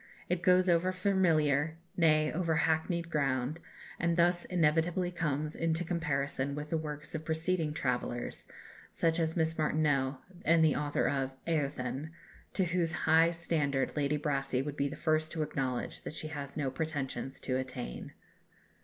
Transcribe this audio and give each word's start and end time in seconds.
It 0.29 0.41
goes 0.41 0.67
over 0.67 0.91
familiar 0.91 1.75
nay, 1.95 2.33
over 2.33 2.55
hackneyed 2.55 3.11
ground, 3.11 3.59
and 3.99 4.17
thus 4.17 4.45
inevitably 4.45 5.11
comes 5.11 5.55
into 5.55 5.83
comparison 5.83 6.55
with 6.55 6.71
the 6.71 6.77
works 6.79 7.13
of 7.13 7.23
preceding 7.23 7.71
travellers, 7.71 8.47
such 8.89 9.19
as 9.19 9.35
Miss 9.37 9.59
Martineau 9.59 10.17
and 10.43 10.65
the 10.65 10.75
author 10.75 11.07
of 11.07 11.31
"Eöthen," 11.45 12.09
to 12.55 12.63
whose 12.65 12.91
high 12.91 13.29
standard 13.29 13.95
Lady 13.95 14.17
Brassey 14.17 14.63
would 14.63 14.75
be 14.75 14.89
the 14.89 14.95
first 14.95 15.31
to 15.33 15.43
acknowledge 15.43 16.01
that 16.01 16.15
she 16.15 16.29
has 16.29 16.57
no 16.57 16.71
pretensions 16.71 17.39
to 17.41 17.57
attain. 17.57 18.11